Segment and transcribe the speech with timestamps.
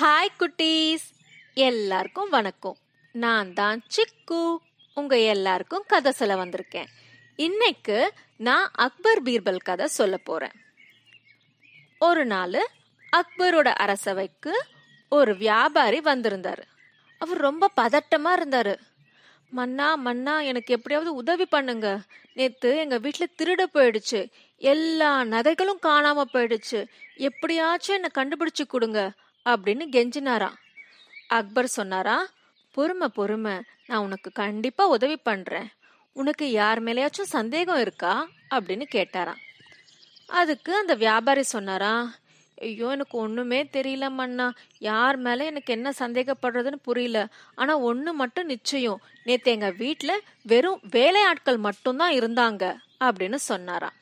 [0.00, 1.04] Hi குட்டீஸ்.
[1.54, 2.76] எல்லாருக்கும் வணக்கம்.
[3.12, 4.56] நான் தான் சிக்கு.
[4.94, 6.86] உங்க எல்லாருக்கும் கதை சொல்ல வந்திருக்கேன்.
[7.36, 10.50] இன்னைக்கு நான் அக்பர் பீர்பல் கதை சொல்ல போறேன்.
[11.98, 12.68] ஒரு நாள்
[13.16, 14.64] அக்பரோட அரசவைக்கு
[15.08, 16.62] ஒரு வியாபாரி வந்திருந்தாரு.
[17.18, 18.76] அவர் ரொம்ப பதட்டமா இருந்தாரு.
[19.50, 22.00] மன்னா மன்னா எனக்கு எப்படியாவது உதவி பண்ணுங்க.
[22.34, 24.30] நேத்து எங்க வீட்டுல திருட போயிடுச்சு.
[24.56, 26.86] எல்லா நகைகளும் காணாம போயிடுச்சு.
[27.16, 29.12] எப்படியாச்சும் என்ன கண்டுபிடிச்சு கொடுங்க.
[29.44, 30.50] அப்படின்னு கெஞ்சினாரா?
[31.28, 32.26] அக்பர் சொன்னாரா
[32.72, 33.52] பொறுமை பொறுமை.
[33.86, 35.68] நான் உனக்கு கண்டிப்பா உதவி பண்றேன்.
[36.12, 38.28] உனக்கு யார் மேலேயாச்சும் சந்தேகம் இருக்கா?
[38.50, 39.40] அப்படின்னு கேட்டாராம்.
[40.26, 42.14] அதுக்கு அந்த வியாபாரி சொன்னாரா
[42.58, 47.28] ஐயோ எனக்கு ஒண்ணுமே தெரியல மண்ணா யார் மேல எனக்கு என்ன சந்தேகப்படுறதுன்னு புரியல.
[47.54, 49.00] ஆனா ஒண்ணு மட்டும் நிச்சயம்.
[49.24, 52.76] நேத்து எங்க வீட்டில் வெறும் வேலையாட்கள் மட்டும்தான் இருந்தாங்க.
[53.00, 53.92] அப்படின்னு சொன்னாராம்.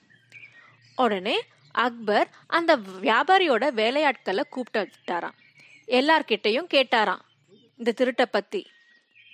[0.97, 5.39] உடனே அக்பர் அந்த வியாபாரியோட வேலையாட்களை கூப்பிட்டு விட்டாராம்
[5.87, 7.21] எல்லார்கிட்டையும் கேட்டாராம்
[7.77, 8.71] இந்த திருட்டை பத்தி.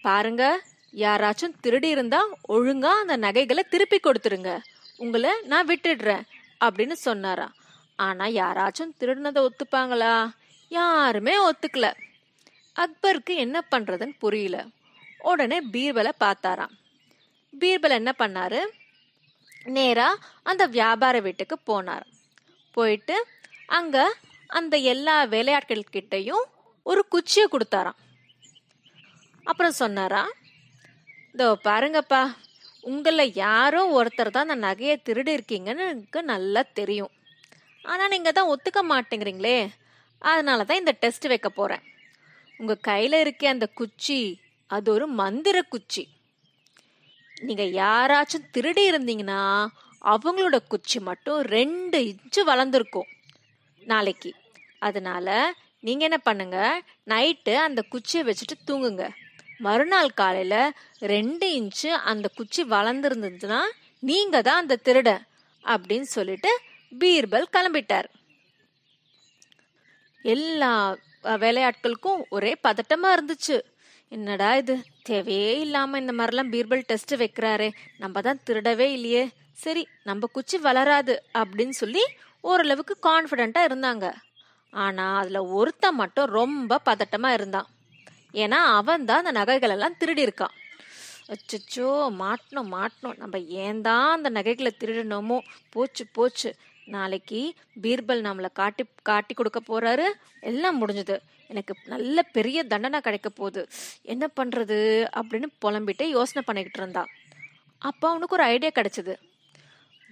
[0.02, 0.62] பாருங்க
[0.94, 4.58] யாராச்சும் திருடி இருந்தா ஒழுங்கா அந்த நகைகளை திருப்பி கொடுத்துருங்க.
[4.96, 6.22] உங்களை நான் விட்டுடுறேன்
[6.64, 7.54] அப்படின்னு சொன்னாராம்.
[7.96, 10.30] ஆனா யாராச்சும் திருடினதை ஒத்துப்பாங்களா?
[10.68, 11.92] யாருமே ஒத்துக்கல.
[12.76, 14.64] அக்பருக்கு என்ன பண்றதுன்னு புரியல.
[15.18, 16.74] உடனே பீர்பலை பார்த்தாராம்.
[17.60, 18.60] பீர்பல் என்ன பண்ணாரு?
[19.64, 22.06] நேரா அந்த வியாபார வீட்டுக்கு போனார்.
[22.76, 23.16] போயிட்டு
[23.78, 23.96] அங்க
[24.58, 26.44] அந்த எல்லா வேலையாட்கள் கிட்டையும்
[26.90, 27.98] ஒரு குச்சியை கொடுத்தாராம்.
[29.50, 30.22] அப்புறம் சொன்னாரா
[31.34, 32.22] இதோ பாருங்கப்பா
[32.84, 37.12] உங்கள யாரோ ஒருத்தர் தான் அந்த நகையை திருடி இருக்கீங்கன்னு எனக்கு நல்லா தெரியும்.
[37.84, 39.58] ஆனா நீங்க தான் ஒத்துக்க மாட்டேங்கிறீங்களே
[40.30, 41.84] அதனால தான் இந்த டெஸ்ட் வைக்க போறேன்.
[42.60, 44.20] உங்க கையில இருக்க அந்த குச்சி
[44.70, 46.04] அது ஒரு மந்திர குச்சி.
[47.46, 49.42] நீங்க யாராச்சும் திருடி இருந்தீங்கன்னா
[50.04, 53.08] அவங்களோட குச்சி மட்டும் ரெண்டு இன்ச்சு வளர்ந்துருக்கும்
[53.78, 54.34] நாளைக்கு.
[54.78, 56.82] அதனால நீங்க என்ன பண்ணுங்க?
[57.06, 59.08] நைட்டு அந்த குச்சியை வச்சுட்டு தூங்குங்க.
[59.58, 63.60] மறுநாள் காலையில ரெண்டு இன்ச்சு அந்த குச்சி வளர்ந்துருந்துச்சுன்னா
[64.00, 65.20] நீங்க தான் அந்த திருட
[65.64, 66.58] அப்படின்னு சொல்லிட்டு
[66.98, 68.04] பீர்பல் கிளம்பிட்டார்.
[70.22, 73.60] எல்லா வேலையாட்களுக்கும் ஒரே பதட்டமா இருந்துச்சு.
[74.08, 74.84] என்னடா இது?
[75.02, 77.72] தேவையே இல்லாம இந்த மாதிரிலாம் பீர்பல் டெஸ்ட் வைக்கிறாரே.
[77.98, 79.30] நம்ம தான் திருடவே இல்லையே.
[79.62, 82.02] சரி நம்ம குச்சி வளராது அப்படின்னு சொல்லி
[82.40, 84.06] ஓரளவுக்கு கான்ஃபிடெண்ட்டாக இருந்தாங்க.
[84.72, 87.68] ஆனா அதுல ஒருத்தன் மட்டும் ரொம்ப பதட்டமா இருந்தான்.
[88.42, 90.54] ஏன்னா அவன் தான் அந்த நகைகள் எல்லாம் திருடி இருக்கான்.
[91.32, 91.88] அச்சச்சோ
[92.22, 93.16] மாட்டணும் மாட்டணும்.
[93.22, 95.38] நம்ம ஏன் தான் அந்த நகைகளை திருடணுமோ?
[95.74, 96.50] போச்சு போச்சு.
[96.94, 97.40] நாளைக்கு
[97.82, 100.06] பீர்பல் நம்மளை காட்டி காட்டி கொடுக்க போறாரு.
[100.50, 101.16] எல்லாம் முடிஞ்சது.
[101.50, 103.62] எனக்கு நல்ல பெரிய தண்டனை கிடைக்க போகுது.
[104.12, 104.78] என்ன பண்றது
[105.18, 107.04] அப்படின்னு புலம்பிட்டு யோசனை பண்ணிக்கிட்டு இருந்தா
[107.82, 109.12] அப்போ அவனுக்கு ஒரு ஐடியா கிடைச்சது.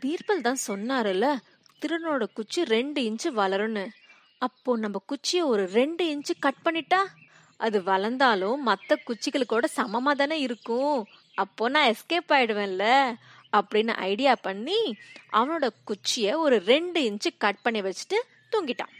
[0.02, 1.26] பீர்பல் தான் சொன்னாருல்ல
[1.82, 3.84] திருடனோட குச்சி ரெண்டு இன்ச்சு வளரும்னு
[4.46, 7.00] அப்போ நம்ம குச்சியை ஒரு ரெண்டு இன்ச்சு கட் பண்ணிட்டா
[7.66, 10.98] அது வளர்ந்தாலும் மற்ற குச்சிகளுக்கோட சமமாக தானே இருக்கும்.
[11.42, 12.84] அப்போ நான் எஸ்கேப் ஆயிடுவேன்ல
[13.56, 14.78] அப்படின்னு ஐடியா பண்ணி
[15.38, 18.18] அவனோட குச்சியை ஒரு ரெண்டு இன்ச்சு கட் பண்ணி வச்சுட்டு
[18.52, 18.92] தூங்கிட்டான்.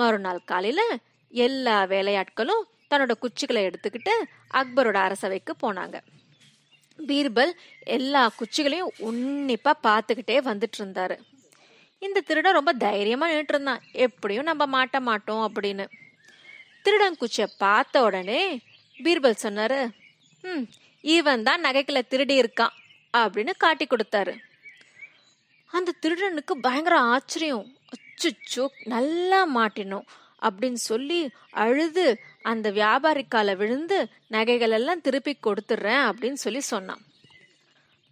[0.00, 0.84] மறுநாள் காலையில்
[1.32, 4.14] எல்லா வேலையாட்களும் தன்னோட குச்சிகளை எடுத்துக்கிட்டு
[4.60, 5.96] அக்பரோட அரசவைக்கு போனாங்க.
[6.98, 7.52] பீர்பல்
[7.96, 11.16] எல்லா குச்சிகளையும் உன்னிப்பா பார்த்துக்கிட்டே வந்துட்டு இருந்தாரு
[11.98, 15.84] இந்த திருடன் ரொம்ப தைரியமா நின்றுட்டு இருந்தான் எப்படியும் நம்ம மாட்ட மாட்டோம் அப்படின்னு.
[16.82, 18.42] திருடன் குச்சிய பார்த்த உடனே
[19.04, 19.80] பீர்பல் சொன்னாரு
[20.44, 20.64] ம்
[21.04, 22.76] இவன் தான் நகைகளை திருடி இருக்கான்
[23.14, 24.34] அப்படின்னு காட்டி கொடுத்தாரு.
[25.70, 27.66] அந்த திருடனுக்கு பயங்கர ஆச்சரியம்.
[27.94, 30.06] அச்சுச்சோ நல்லா மாட்டினோம்
[30.42, 32.20] அப்படின்னு சொல்லி அழுது
[32.50, 33.98] அந்த வியாபாரிக்கால விழுந்து
[34.28, 37.02] நகைகள் எல்லாம் திருப்பி கொடுத்துட்றேன் அப்படின்னு சொல்லி சொன்னான்.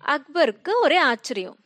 [0.05, 1.59] அக்பருக்கு ஒரே ஆச்சரியம்.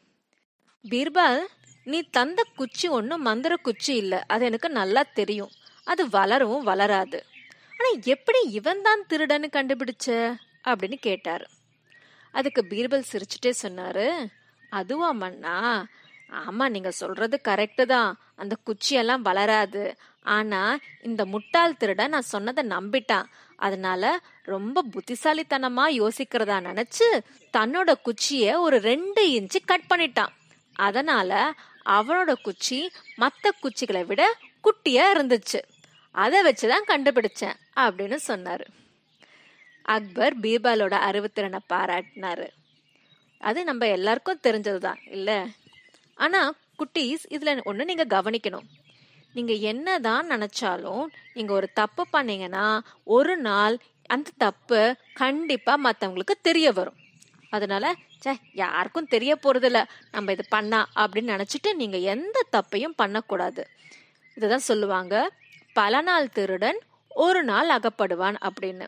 [0.90, 1.40] பீர்பால்
[1.84, 4.18] நீ தந்த குச்சி ஒன்றும் மந்திர குச்சி இல்லை.
[4.26, 5.50] அது எனக்கு நல்லா தெரியும்.
[5.84, 7.24] அது வளரவும் வளராது.
[7.72, 10.36] ஆனா எப்படி இவன் தான் திருடன்னு கண்டுபிடிச்ச?
[10.64, 11.46] அப்படின்னு கேட்டாரு.
[12.32, 14.06] அதுக்கு பீர்பல் சிரிச்சுட்டே சொன்னாரு
[14.70, 15.84] அதுவா மண்ணா
[16.30, 18.18] ஆமா நீங்க சொல்றது கரெக்டு தான்.
[18.36, 19.96] அந்த குச்சியெல்லாம் வளராது.
[20.22, 23.24] ஆனா இந்த முட்டாள் திருட நான் சொன்னதை நம்பிட்டான்.
[23.56, 27.20] அதனால ரொம்ப புத்திசாலித்தனமா யோசிக்கிறதா நினைச்சு
[27.56, 30.28] தன்னோட குச்சிய ஒரு ரெண்டு இன்ச்சு கட் பண்ணிட்டான்.
[30.72, 31.54] அதனால
[31.86, 35.60] அவனோட குச்சி மத்த குச்சிகளை விட குட்டியா இருந்துச்சு.
[36.10, 38.64] அதை வச்சுதான் கண்டுபிடிச்சேன் அப்படின்னு சொன்னாரு.
[39.82, 42.48] அக்பர் பீர்பாலோட அறிவுத்திறனை பாராட்டினாரு.
[43.38, 45.46] அது நம்ம எல்லாருக்கும் தெரிஞ்சதுதான் இல்ல?
[46.14, 48.66] ஆனா குட்டீஸ் இதுல ஒண்ணு நீங்க கவனிக்கணும்.
[49.34, 51.04] நீங்கள் என்ன தான் நினச்சாலும்
[51.34, 52.64] நீங்கள் ஒரு தப்பு பண்ணீங்கன்னா
[53.16, 53.76] ஒரு நாள்
[54.14, 54.80] அந்த தப்பு
[55.20, 56.98] கண்டிப்பாக மற்றவங்களுக்கு தெரிய வரும்.
[57.50, 57.84] அதனால
[58.24, 59.80] சே யாருக்கும் தெரிய போகிறதில்ல
[60.14, 63.62] நம்ம இது பண்ணா அப்படின்னு நினச்சிட்டு நீங்கள் எந்த தப்பையும் பண்ணக்கூடாது.
[64.36, 65.14] இதுதான் சொல்லுவாங்க
[65.72, 66.78] பல நாள் திருடன்
[67.24, 68.86] ஒரு நாள் அகப்படுவான் அப்படின்னு.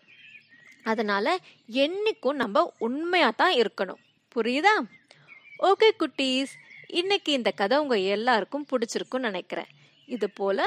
[0.90, 1.36] அதனால
[1.84, 4.00] என்னைக்கும் நம்ம உண்மையாக தான் இருக்கணும்.
[4.34, 4.74] புரியுதா?
[5.70, 6.52] ஓகே குட்டீஸ்.
[7.00, 9.70] இன்னைக்கு இந்த கதை உங்கள் எல்லாருக்கும் பிடிச்சிருக்கும்னு நினைக்கிறேன்.
[10.16, 10.58] இது போல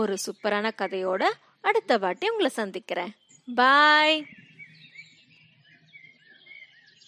[0.00, 1.22] ஒரு சூப்பரான கதையோட
[1.60, 3.12] அடுத்த வாட்டி உங்களை சந்திக்கிறேன்.
[3.54, 4.16] பாய்